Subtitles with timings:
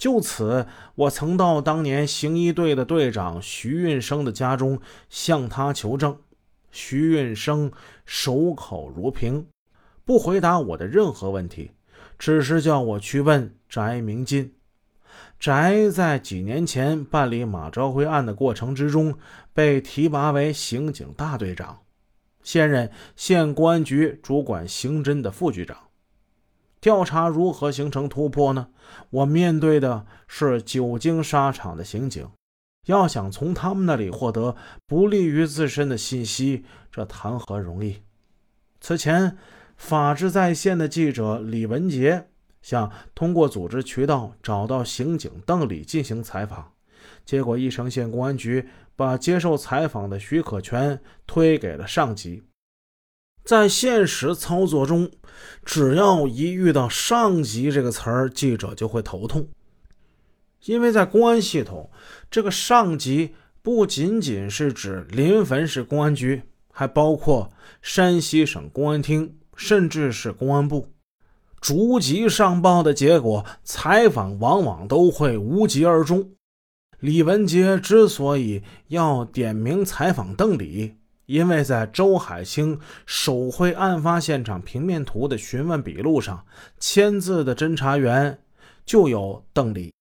[0.00, 4.80] 就此，我曾到当年行医队的队长徐运生的家中
[5.10, 6.16] 向他求证。
[6.70, 7.70] 徐运生
[8.06, 9.46] 守口如瓶，
[10.06, 11.72] 不回答我的任何问题，
[12.18, 14.54] 只是叫我去问翟明进。
[15.38, 19.14] 翟在几年前办理马昭辉案的过程之中，
[19.52, 21.78] 被提拔为刑警大队长，
[22.42, 25.76] 现任县公安局主管刑侦的副局长。
[26.80, 28.68] 调查如何形成突破呢？
[29.10, 32.28] 我面对的是久经沙场的刑警。
[32.86, 37.98] 要想从他们那里获得不利于自身的信息，这谈何容易？
[38.80, 39.36] 此前，
[39.76, 42.28] 法治在线的记者李文杰
[42.62, 46.72] 想通过组织渠道找到刑警邓李进行采访，
[47.26, 48.66] 结果义城县公安局
[48.96, 52.42] 把接受采访的许可权推给了上级。
[53.50, 55.10] 在现实操作中，
[55.64, 59.48] 只要一遇到“上级”这个词儿，记者就会头痛。
[60.66, 61.90] 因为在公安系统，
[62.30, 67.50] 这个上级不仅仅是指临汾市公安局，还包括
[67.82, 70.86] 山西省公安厅，甚至是公安部。
[71.60, 76.30] 逐级上报的结果，采访往往都会无疾而终。
[77.00, 80.94] 李文杰之所以要点名采访邓李，
[81.30, 86.44] 因为在周海清手绘案发现场平面图的询问笔录上，
[86.80, 88.40] 签字的侦查员
[88.84, 89.92] 就有邓李。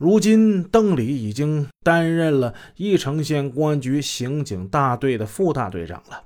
[0.00, 6.24] 如今，邓李已经担任了义城县公安局刑警大队的副大队长了。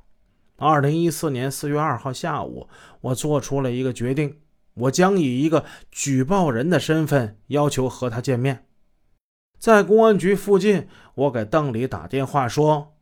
[0.58, 2.68] 二零一四年四月二号下午，
[3.00, 4.38] 我做出了一个决定，
[4.74, 8.64] 我将以一个举报人的身份要求和他见面。
[9.58, 12.92] 在公安局附近，我给邓李打电话说：“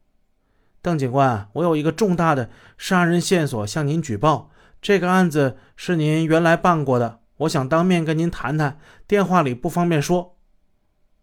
[0.84, 4.50] 邓警官，我有一个重大的杀人线索向您举报，
[4.82, 10.36] 这个案子是您原来办过的，我想当面跟您谈谈，电话里不方便说。”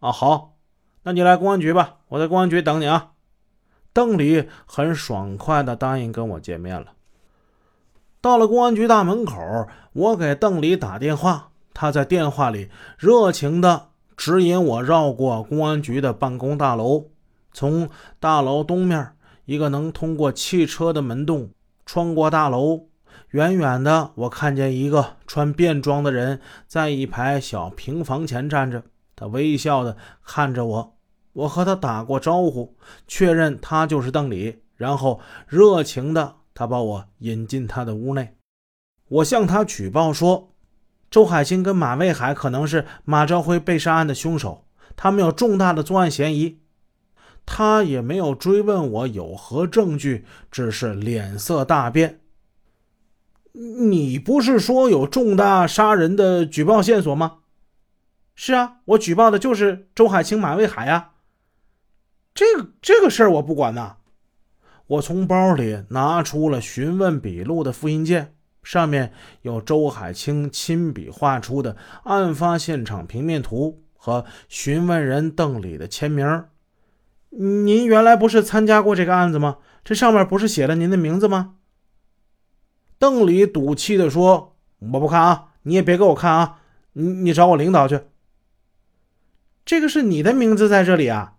[0.02, 0.56] 啊，好，
[1.04, 3.12] 那你来公安局吧，我在公安局等你啊。
[3.92, 6.94] 邓李很爽快地答应跟我见面了。
[8.20, 12.68] 到了公安局大门口，我给邓李打电话，他在电话里
[12.98, 17.10] 热情地指引我绕过公安局的办公大楼，
[17.52, 19.12] 从大楼东面
[19.44, 21.50] 一个能通过汽车的门洞
[21.84, 22.88] 穿过大楼。
[23.30, 28.82] 远远的，我看见一个穿便装的人在一排小平房前站着。
[29.16, 30.96] 他微笑的看着我，
[31.32, 32.76] 我和他打过招呼，
[33.06, 38.36] 确认他就是邓李，然后热情的他把我引进他的屋内。
[39.08, 40.54] 我向他举报说，
[41.10, 44.66] 周海清跟马卫海可能是马昭辉被杀案的凶手，
[44.96, 46.61] 他们有重大的作案嫌疑。
[47.44, 52.20] 他也没有追问我有何证据，只是脸色大变。
[53.52, 57.38] 你不是说有重大杀人的举报线索吗？
[58.34, 61.10] 是啊，我举报的就是周海清、马卫海呀。
[62.32, 63.96] 这个这个事儿我不管呐。
[64.86, 76.44] 我从包里拿出了询问笔录的复印件，上面有周海清亲笔画出的案发现场平面图和询问人邓李的签名。
[77.34, 79.58] 您原来不是参加过这个案子吗？
[79.82, 81.54] 这上面不是写了您的名字吗？
[82.98, 84.56] 邓里赌气地说
[84.92, 86.58] ：“我不看啊，你也别给我看啊，
[86.92, 88.00] 你你找我领导去。”
[89.64, 91.36] 这个是你的名字在这里啊！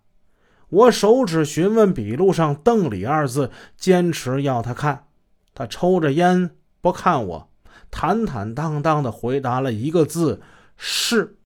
[0.70, 5.06] 我手指询问笔录上“邓李”二字，坚持要他看。
[5.54, 6.50] 他抽着烟
[6.81, 7.50] 不看我，
[7.92, 10.42] 坦坦荡荡地回答了一个字
[10.75, 11.38] ：“是。”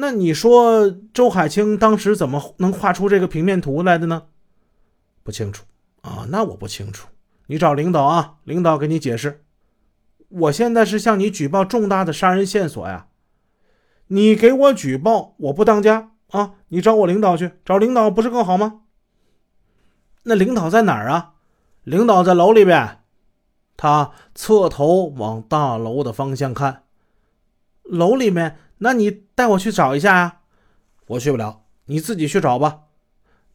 [0.00, 4.28] 那你说周海清当时怎么能画出这个平面图来的呢？
[5.24, 5.64] 不清楚
[6.02, 7.08] 啊，那我不清楚。
[7.48, 9.44] 你找领导啊，领导给你解释。
[10.28, 13.08] 我现在是向你举报重大的杀人线索呀。
[14.06, 16.54] 你给我举报，我不当家啊！
[16.68, 18.82] 你找我领导去，找领导不是更好吗？
[20.22, 21.34] 那领导在哪儿啊？
[21.82, 23.00] 领导在楼里边。
[23.76, 26.84] 他侧头往大楼的方向看。
[27.82, 28.58] 楼里面？
[28.78, 30.38] 那你带我去找一下呀？
[31.08, 32.80] 我去不了，你自己去找吧。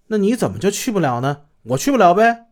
[0.07, 1.44] 那你怎么就去不了呢？
[1.63, 2.47] 我去不了呗。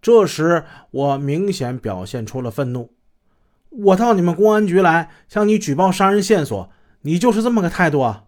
[0.00, 2.94] 这时我明显表现出了愤怒。
[3.70, 6.70] 我到你们公安局来向你举报杀人线索。
[7.02, 8.24] 你就是这么个态度啊？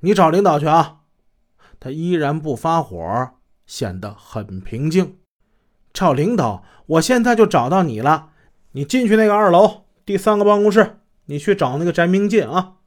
[0.00, 1.02] 你找领导去啊！
[1.78, 3.30] 他依然不发火，
[3.66, 5.16] 显得很平静。
[5.92, 8.30] 找领导，我现在就找到你了。
[8.72, 12.78] 你进去那个二楼第三个办公室，你去找那个翟明进啊。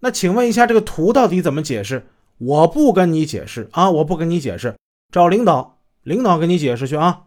[0.00, 2.06] 那请问一下，这个图到底怎么解释？
[2.38, 3.90] 我不跟你解释啊！
[3.90, 4.76] 我不跟你解释，
[5.12, 7.24] 找领导，领导给你解释去啊！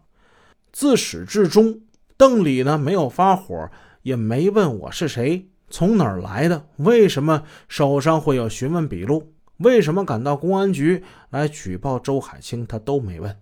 [0.72, 1.80] 自始至终，
[2.16, 3.70] 邓李呢没有发火，
[4.02, 5.48] 也没问我是谁。
[5.68, 6.64] 从哪儿来的？
[6.76, 9.34] 为什么手上会有询问笔录？
[9.58, 12.66] 为什么赶到公安局来举报周海清？
[12.66, 13.36] 他都没问。